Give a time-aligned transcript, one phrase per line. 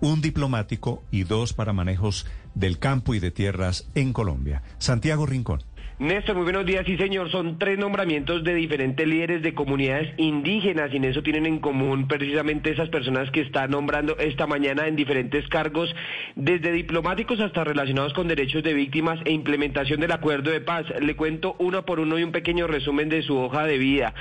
[0.00, 4.62] Un diplomático y dos para manejos del campo y de tierras en Colombia.
[4.78, 5.62] Santiago Rincón.
[5.98, 6.84] Néstor, muy buenos días.
[6.84, 11.46] Sí, señor, son tres nombramientos de diferentes líderes de comunidades indígenas y en eso tienen
[11.46, 15.88] en común precisamente esas personas que está nombrando esta mañana en diferentes cargos,
[16.34, 20.84] desde diplomáticos hasta relacionados con derechos de víctimas e implementación del acuerdo de paz.
[21.00, 24.12] Le cuento uno por uno y un pequeño resumen de su hoja de vida.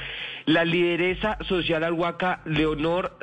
[0.45, 3.17] La lideresa social alhuaca Leonor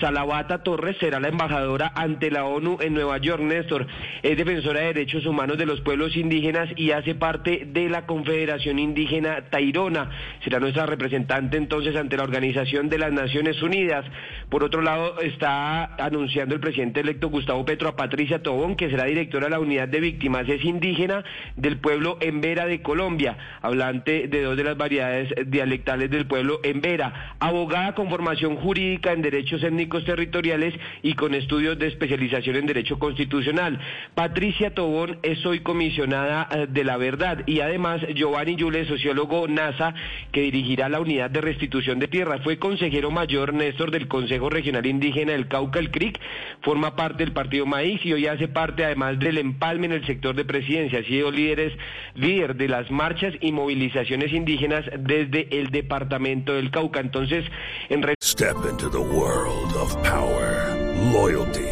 [0.00, 3.86] Salabata Torres será la embajadora ante la ONU en Nueva York, Néstor.
[4.22, 8.78] Es defensora de derechos humanos de los pueblos indígenas y hace parte de la Confederación
[8.78, 10.10] Indígena Tairona.
[10.44, 14.04] Será nuestra representante entonces ante la Organización de las Naciones Unidas.
[14.48, 19.04] Por otro lado, está anunciando el presidente electo Gustavo Petro a Patricia Tobón, que será
[19.04, 20.48] directora de la Unidad de Víctimas.
[20.48, 21.24] Es indígena
[21.56, 27.36] del pueblo Embera de Colombia, hablante de dos de las variedades dialectales del pueblo Embera.
[27.40, 32.98] Abogada con formación jurídica en derechos étnicos territoriales y con estudios de especialización en derecho
[32.98, 33.80] constitucional.
[34.14, 39.94] Patricia Tobón es hoy comisionada eh, de la verdad y además Giovanni Yule, sociólogo NASA,
[40.30, 42.38] que dirigirá la unidad de restitución de tierra.
[42.42, 46.20] Fue consejero mayor Néstor del Consejo Regional Indígena del Cauca, el CRIC,
[46.62, 50.34] forma parte del Partido Maíz y hoy hace parte además del empalme en el sector
[50.34, 51.00] de presidencia.
[51.00, 51.72] Ha sido líderes,
[52.14, 57.00] líder de las marchas y movilizaciones indígenas desde el departamento del Cauca.
[57.00, 57.44] Entonces,
[57.88, 60.74] en Step into the world of power,
[61.12, 61.71] loyalty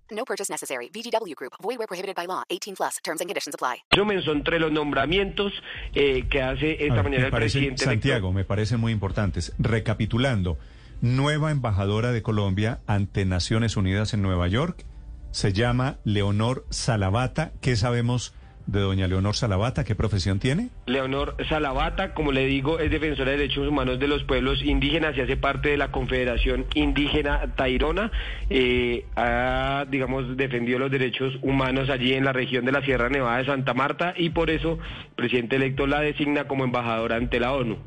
[0.11, 0.89] No purchase necessary.
[0.93, 1.53] VGW Group.
[1.61, 2.43] Void where prohibited by law.
[2.49, 2.97] 18 plus.
[3.03, 3.83] Terms and conditions apply.
[3.91, 5.53] resumen son entre los nombramientos
[5.93, 7.85] eh, que hace esta ver, mañana me el parece- presidente.
[7.85, 9.53] Santiago, me parecen muy importantes.
[9.59, 10.57] Recapitulando,
[11.01, 14.85] nueva embajadora de Colombia ante Naciones Unidas en Nueva York
[15.31, 17.53] se llama Leonor Salavata.
[17.61, 18.33] ¿Qué sabemos
[18.67, 19.83] de doña Leonor Salavata?
[19.83, 20.69] ¿Qué profesión tiene?
[20.85, 25.21] Leonor Salabata, como le digo, es defensora de derechos humanos de los pueblos indígenas y
[25.21, 28.11] hace parte de la Confederación Indígena Tairona.
[28.49, 33.37] Eh, ha, digamos, defendió los derechos humanos allí en la región de la Sierra Nevada
[33.37, 34.73] de Santa Marta y por eso
[35.09, 37.77] el presidente electo la designa como embajadora ante la ONU.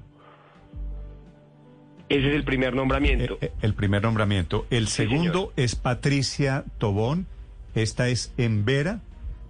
[2.09, 3.39] Ese es el primer nombramiento.
[3.41, 4.67] Eh, eh, el primer nombramiento.
[4.71, 7.27] El Sí, segundo es Patricia Tobón.
[7.75, 9.01] Esta es en Vera.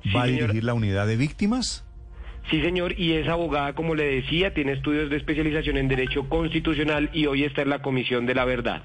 [0.05, 0.43] Sí, Va a señor.
[0.43, 1.85] dirigir la unidad de víctimas.
[2.51, 7.11] Sí, señor, y es abogada, como le decía, tiene estudios de especialización en Derecho Constitucional
[7.15, 8.83] y hoy está en la Comisión de la Verdad.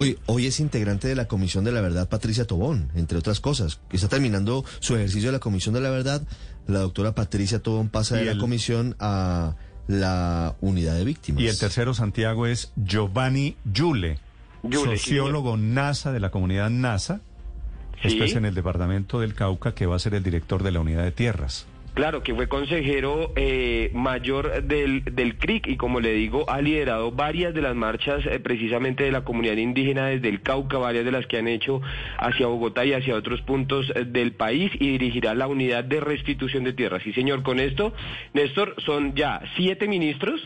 [0.00, 3.80] Hoy, hoy es integrante de la Comisión de la Verdad Patricia Tobón, entre otras cosas.
[3.88, 6.22] que Está terminando su ejercicio de la Comisión de la Verdad.
[6.66, 9.56] La doctora Patricia Tobón pasa de la comisión a
[9.88, 11.42] la unidad de víctimas.
[11.42, 14.18] Y el tercero, Santiago, es Giovanni Yule,
[14.62, 17.22] Yule, sí, sociólogo NASA de la comunidad NASA.
[18.02, 20.80] Esto es en el departamento del Cauca, que va a ser el director de la
[20.80, 21.66] unidad de tierras.
[21.98, 27.10] Claro, que fue consejero eh, mayor del, del CRIC y como le digo, ha liderado
[27.10, 31.10] varias de las marchas eh, precisamente de la comunidad indígena desde el Cauca, varias de
[31.10, 31.80] las que han hecho
[32.18, 36.62] hacia Bogotá y hacia otros puntos eh, del país y dirigirá la unidad de restitución
[36.62, 37.02] de tierras.
[37.02, 37.92] Sí, señor, con esto,
[38.32, 40.40] Néstor, son ya siete ministros.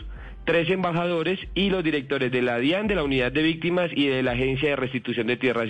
[0.45, 4.23] Tres embajadores y los directores de la DIAN, de la Unidad de Víctimas y de
[4.23, 5.69] la Agencia de Restitución de Tierras.